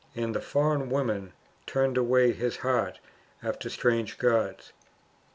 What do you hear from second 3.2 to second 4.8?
after strange gods.